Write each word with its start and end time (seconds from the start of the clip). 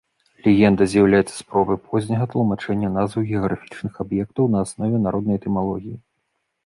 Легенда 0.45 0.85
з'яўляецца 0.93 1.33
спробай 1.41 1.77
позняга 1.91 2.25
тлумачэння 2.33 2.89
назваў 2.95 3.29
геаграфічных 3.35 3.93
аб'ектаў 4.05 4.51
на 4.55 4.67
аснове 4.67 4.97
народнай 5.09 5.35
этымалогіі. 5.43 5.97